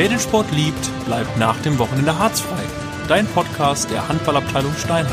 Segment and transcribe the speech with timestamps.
[0.00, 2.62] Wer den Sport liebt, bleibt nach dem Wochenende harzfrei.
[3.06, 5.12] Dein Podcast der Handballabteilung Steinheim.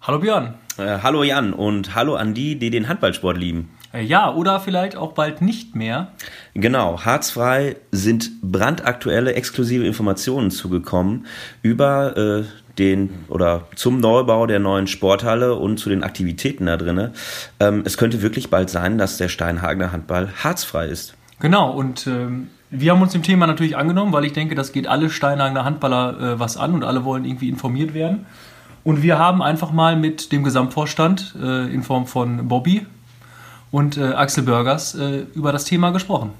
[0.00, 0.54] Hallo Björn.
[0.76, 3.70] Äh, hallo Jan und hallo an die, die den Handballsport lieben.
[3.92, 6.08] Äh, ja, oder vielleicht auch bald nicht mehr.
[6.54, 11.26] Genau, harzfrei sind brandaktuelle exklusive Informationen zugekommen
[11.62, 12.44] über äh,
[12.78, 17.12] den oder zum Neubau der neuen Sporthalle und zu den Aktivitäten da drinne.
[17.60, 21.14] Ähm, es könnte wirklich bald sein, dass der Steinhagener Handball harzfrei ist.
[21.40, 24.86] Genau, und ähm, wir haben uns dem Thema natürlich angenommen, weil ich denke, das geht
[24.86, 28.26] alle Steinhagener Handballer äh, was an und alle wollen irgendwie informiert werden.
[28.84, 32.86] Und wir haben einfach mal mit dem Gesamtvorstand äh, in Form von Bobby
[33.70, 36.32] und äh, Axel Burgers äh, über das Thema gesprochen.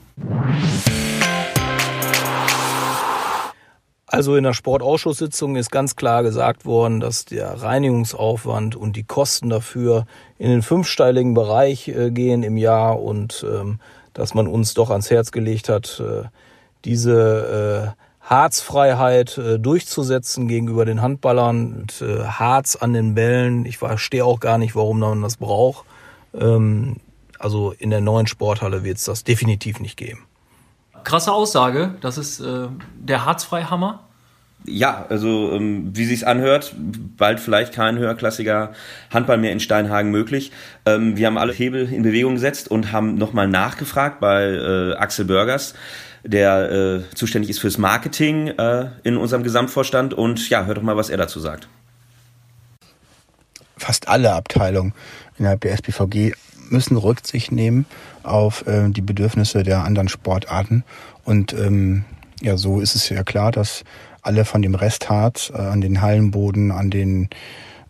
[4.07, 9.51] Also in der Sportausschusssitzung ist ganz klar gesagt worden, dass der Reinigungsaufwand und die Kosten
[9.51, 10.07] dafür
[10.39, 13.81] in den fünfstelligen Bereich äh, gehen im Jahr und ähm,
[14.15, 16.27] dass man uns doch ans Herz gelegt hat, äh,
[16.85, 23.65] diese äh, Harzfreiheit durchzusetzen gegenüber den Handballern, äh, Harz an den Bällen.
[23.65, 25.87] Ich verstehe auch gar nicht, warum man das braucht.
[26.35, 26.97] Ähm,
[27.39, 30.27] also in der neuen Sporthalle wird es das definitiv nicht geben.
[31.05, 34.05] Krasse Aussage, das ist äh, der Harzfreihammer.
[34.65, 38.73] Ja, also ähm, wie sich's anhört, bald vielleicht kein höherklassiger
[39.11, 40.51] Handball mehr in Steinhagen möglich.
[40.85, 45.25] Ähm, wir haben alle Hebel in Bewegung gesetzt und haben nochmal nachgefragt bei äh, Axel
[45.25, 45.75] Burgers,
[46.25, 50.13] der äh, zuständig ist fürs Marketing äh, in unserem Gesamtvorstand.
[50.13, 51.69] Und ja, hört doch mal, was er dazu sagt.
[53.77, 54.93] Fast alle Abteilungen
[55.39, 56.35] innerhalb der SPVG
[56.71, 57.87] müssen Rücksicht nehmen
[58.23, 60.85] auf äh, die Bedürfnisse der anderen Sportarten.
[61.25, 62.05] Und ähm,
[62.41, 63.85] ja, so ist es ja klar, dass
[64.23, 67.29] alle von dem Restharz äh, an den Hallenboden, an den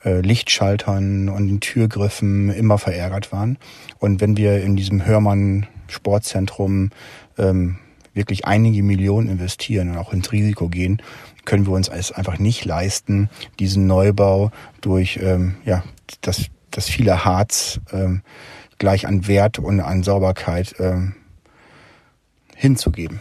[0.04, 3.58] äh, Lichtschaltern und den Türgriffen immer verärgert waren.
[3.98, 6.90] Und wenn wir in diesem Hörmann Sportzentrum
[7.38, 7.78] ähm,
[8.14, 11.02] wirklich einige Millionen investieren und auch ins Risiko gehen,
[11.44, 14.50] können wir uns es einfach nicht leisten, diesen Neubau
[14.80, 15.82] durch ähm, ja,
[16.20, 18.22] das, das viele Harz ähm,
[18.78, 21.14] gleich an Wert und an Sauberkeit ähm,
[22.54, 23.20] hinzugeben.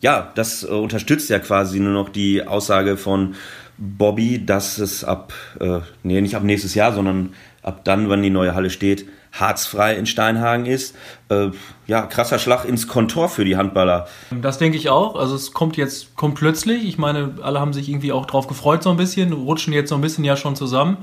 [0.00, 3.34] Ja, das äh, unterstützt ja quasi nur noch die Aussage von
[3.78, 8.30] Bobby, dass es ab, äh, nee, nicht ab nächstes Jahr, sondern ab dann, wenn die
[8.30, 10.96] neue Halle steht, harzfrei in Steinhagen ist.
[11.28, 11.50] Äh,
[11.86, 14.08] ja, krasser Schlag ins Kontor für die Handballer.
[14.30, 15.16] Das denke ich auch.
[15.16, 16.84] Also es kommt jetzt, kommt plötzlich.
[16.86, 19.94] Ich meine, alle haben sich irgendwie auch drauf gefreut so ein bisschen, rutschen jetzt so
[19.94, 20.98] ein bisschen ja schon zusammen.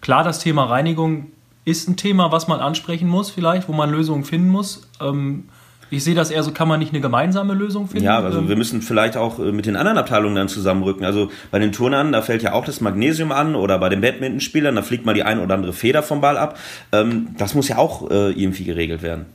[0.00, 1.32] Klar, das Thema Reinigung
[1.64, 4.88] ist ein Thema, was man ansprechen muss, vielleicht, wo man Lösungen finden muss.
[5.00, 5.44] Ähm,
[5.92, 8.06] ich sehe das eher so, kann man nicht eine gemeinsame Lösung finden?
[8.06, 11.04] Ja, also ähm, wir müssen vielleicht auch äh, mit den anderen Abteilungen dann zusammenrücken.
[11.04, 14.74] Also bei den Turnern, da fällt ja auch das Magnesium an oder bei den Badmintonspielern,
[14.74, 16.58] da fliegt mal die ein oder andere Feder vom Ball ab.
[16.92, 19.26] Ähm, das muss ja auch äh, irgendwie geregelt werden.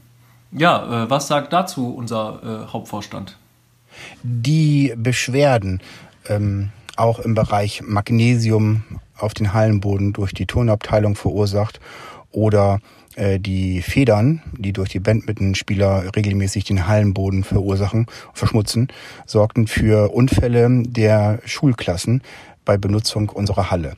[0.52, 3.38] Ja, äh, was sagt dazu unser Hauptvorstand?
[4.24, 5.80] Die Beschwerden,
[6.28, 8.84] ähm, auch im Bereich Magnesium
[9.18, 11.80] auf den Hallenboden durch die Turnabteilung verursacht
[12.32, 12.80] oder
[13.18, 18.90] äh, die Federn, die durch die Bandmittenspieler regelmäßig den Hallenboden verursachen, verschmutzen,
[19.26, 22.22] sorgten für Unfälle der Schulklassen
[22.64, 23.96] bei Benutzung unserer Halle.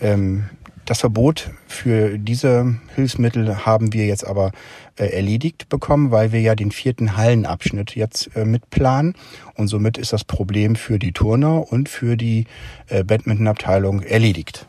[0.00, 0.46] Ähm,
[0.84, 4.52] das Verbot für diese Hilfsmittel haben wir jetzt aber
[4.96, 9.14] äh, erledigt bekommen, weil wir ja den vierten Hallenabschnitt jetzt äh, mitplanen.
[9.54, 12.46] Und somit ist das Problem für die Turner und für die
[12.88, 14.66] Badmintonabteilung erledigt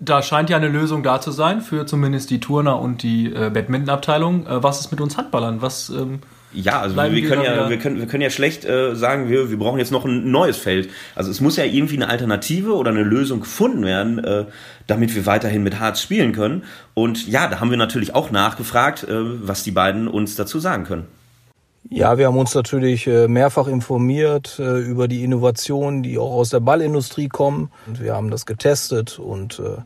[0.00, 3.50] da scheint ja eine Lösung da zu sein für zumindest die Turner und die äh,
[3.50, 4.46] Badminton-Abteilung.
[4.46, 5.60] Äh, was ist mit uns Handballern?
[5.60, 6.20] Was ähm,
[6.52, 9.50] ja, also wir, wir können ja, wir können, wir können ja schlecht äh, sagen, wir,
[9.50, 10.90] wir brauchen jetzt noch ein neues Feld.
[11.14, 14.46] Also es muss ja irgendwie eine Alternative oder eine Lösung gefunden werden, äh,
[14.88, 16.64] damit wir weiterhin mit Harz spielen können.
[16.94, 20.84] Und ja, da haben wir natürlich auch nachgefragt, äh, was die beiden uns dazu sagen
[20.84, 21.06] können.
[21.88, 26.50] Ja, wir haben uns natürlich äh, mehrfach informiert äh, über die Innovationen, die auch aus
[26.50, 27.70] der Ballindustrie kommen.
[27.86, 29.80] Und wir haben das getestet und äh,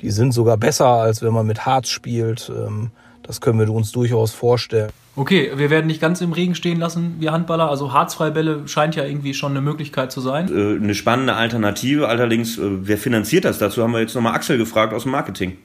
[0.00, 2.50] die sind sogar besser, als wenn man mit Harz spielt.
[2.54, 4.90] Ähm, das können wir uns durchaus vorstellen.
[5.16, 7.70] Okay, wir werden nicht ganz im Regen stehen lassen, wir Handballer.
[7.70, 10.48] Also Harzfreibälle scheint ja irgendwie schon eine Möglichkeit zu sein.
[10.48, 12.08] Eine spannende Alternative.
[12.08, 13.58] Allerdings, wer finanziert das?
[13.58, 15.56] Dazu haben wir jetzt nochmal Axel gefragt aus dem Marketing.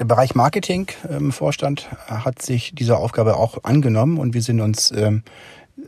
[0.00, 4.90] Der Bereich Marketing im Vorstand hat sich dieser Aufgabe auch angenommen und wir sind uns
[4.90, 5.22] ähm,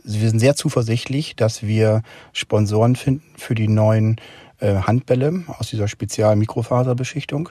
[0.03, 4.15] wir sind sehr zuversichtlich, dass wir Sponsoren finden für die neuen
[4.59, 7.49] äh, Handbälle aus dieser Spezial-Mikrofaserbeschichtung.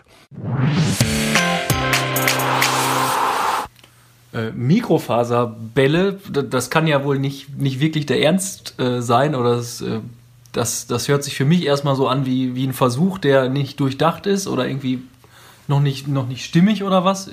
[4.33, 6.19] Äh, Mikrofaserbälle,
[6.49, 10.01] das kann ja wohl nicht, nicht wirklich der Ernst äh, sein oder das, äh,
[10.53, 13.79] das, das hört sich für mich erstmal so an wie, wie ein Versuch, der nicht
[13.79, 15.03] durchdacht ist oder irgendwie
[15.69, 17.31] noch nicht, noch nicht stimmig oder was?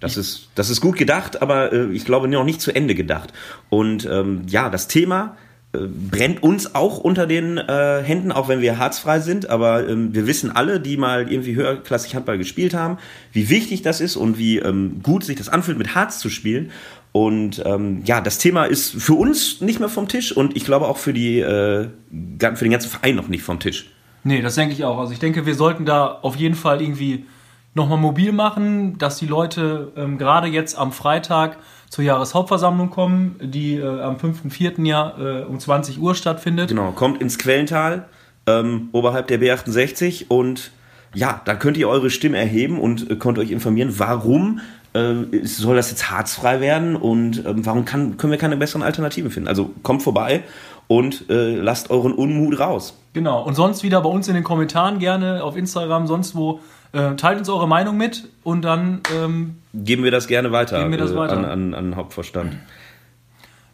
[0.00, 3.32] Das ist, das ist gut gedacht, aber äh, ich glaube noch nicht zu Ende gedacht.
[3.70, 5.36] Und ähm, ja, das Thema
[5.72, 5.78] äh,
[6.10, 9.48] brennt uns auch unter den äh, Händen, auch wenn wir harzfrei sind.
[9.48, 12.98] Aber ähm, wir wissen alle, die mal irgendwie höherklassig Handball gespielt haben,
[13.32, 16.70] wie wichtig das ist und wie ähm, gut sich das anfühlt, mit Harz zu spielen.
[17.12, 20.86] Und ähm, ja, das Thema ist für uns nicht mehr vom Tisch und ich glaube
[20.86, 23.90] auch für, die, äh, für den ganzen Verein noch nicht vom Tisch.
[24.26, 24.98] Nee, das denke ich auch.
[24.98, 27.26] Also ich denke, wir sollten da auf jeden Fall irgendwie
[27.74, 31.58] nochmal mobil machen, dass die Leute ähm, gerade jetzt am Freitag
[31.90, 34.84] zur Jahreshauptversammlung kommen, die äh, am 5.4.
[34.84, 36.70] Jahr äh, um 20 Uhr stattfindet.
[36.70, 38.08] Genau, kommt ins Quellental
[38.48, 40.72] ähm, oberhalb der B68 und
[41.14, 44.58] ja, da könnt ihr eure Stimme erheben und äh, könnt euch informieren, warum
[44.92, 45.14] äh,
[45.44, 49.48] soll das jetzt harzfrei werden und ähm, warum kann, können wir keine besseren Alternativen finden.
[49.48, 50.42] Also kommt vorbei
[50.88, 52.94] und äh, lasst euren Unmut raus.
[53.16, 56.60] Genau, und sonst wieder bei uns in den Kommentaren gerne auf Instagram, sonst wo
[56.92, 61.16] äh, teilt uns eure Meinung mit und dann ähm, geben wir das gerne weiter, das
[61.16, 61.34] weiter.
[61.34, 62.58] An, an, an Hauptvorstand.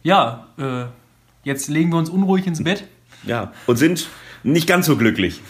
[0.01, 0.85] Ja, äh,
[1.43, 2.85] jetzt legen wir uns unruhig ins Bett.
[3.23, 4.07] Ja, und sind
[4.43, 5.41] nicht ganz so glücklich.